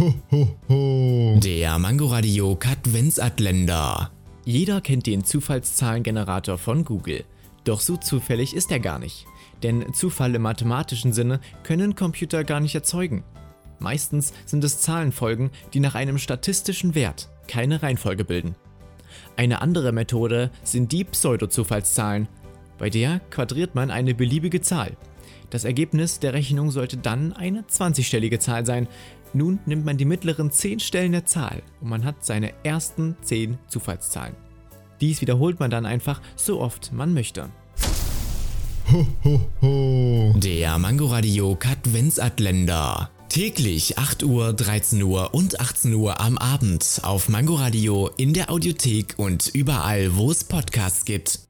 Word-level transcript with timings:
Ho, 0.00 0.14
ho, 0.30 0.48
ho. 0.70 1.38
Der 1.44 1.78
Mangoradio 1.78 2.56
Katwensatländer. 2.56 4.10
Jeder 4.46 4.80
kennt 4.80 5.04
den 5.04 5.24
Zufallszahlengenerator 5.24 6.56
von 6.56 6.86
Google. 6.86 7.24
Doch 7.64 7.82
so 7.82 7.98
zufällig 7.98 8.56
ist 8.56 8.70
er 8.72 8.80
gar 8.80 8.98
nicht. 8.98 9.26
Denn 9.62 9.92
Zufall 9.92 10.34
im 10.34 10.40
mathematischen 10.40 11.12
Sinne 11.12 11.38
können 11.64 11.96
Computer 11.96 12.44
gar 12.44 12.60
nicht 12.60 12.74
erzeugen. 12.74 13.24
Meistens 13.78 14.32
sind 14.46 14.64
es 14.64 14.80
Zahlenfolgen, 14.80 15.50
die 15.74 15.80
nach 15.80 15.94
einem 15.94 16.16
statistischen 16.16 16.94
Wert 16.94 17.28
keine 17.46 17.82
Reihenfolge 17.82 18.24
bilden. 18.24 18.54
Eine 19.36 19.60
andere 19.60 19.92
Methode 19.92 20.50
sind 20.62 20.92
die 20.92 21.04
Pseudo-Zufallszahlen. 21.04 22.26
Bei 22.78 22.88
der 22.88 23.20
quadriert 23.28 23.74
man 23.74 23.90
eine 23.90 24.14
beliebige 24.14 24.62
Zahl. 24.62 24.96
Das 25.50 25.64
Ergebnis 25.64 26.20
der 26.20 26.32
Rechnung 26.32 26.70
sollte 26.70 26.96
dann 26.96 27.32
eine 27.32 27.62
20-stellige 27.62 28.38
Zahl 28.38 28.64
sein. 28.64 28.86
Nun 29.32 29.60
nimmt 29.66 29.84
man 29.84 29.96
die 29.96 30.04
mittleren 30.04 30.50
10 30.50 30.80
Stellen 30.80 31.12
der 31.12 31.24
Zahl 31.24 31.62
und 31.80 31.88
man 31.88 32.04
hat 32.04 32.24
seine 32.24 32.52
ersten 32.64 33.16
10 33.22 33.58
Zufallszahlen. 33.68 34.34
Dies 35.00 35.20
wiederholt 35.20 35.60
man 35.60 35.70
dann 35.70 35.86
einfach 35.86 36.20
so 36.36 36.60
oft 36.60 36.92
man 36.92 37.14
möchte. 37.14 37.48
Ho, 38.92 39.06
ho, 39.24 39.40
ho. 39.62 40.34
Der 40.36 40.76
Mangoradio 40.78 41.54
Katwensatländer. 41.54 43.10
Täglich 43.28 43.96
8 43.96 44.24
Uhr, 44.24 44.52
13 44.52 45.00
Uhr 45.04 45.32
und 45.32 45.60
18 45.60 45.94
Uhr 45.94 46.20
am 46.20 46.36
Abend 46.36 47.00
auf 47.04 47.28
Mangoradio 47.28 48.10
in 48.16 48.34
der 48.34 48.50
Audiothek 48.50 49.14
und 49.16 49.48
überall, 49.54 50.16
wo 50.16 50.32
es 50.32 50.42
Podcasts 50.42 51.04
gibt. 51.04 51.49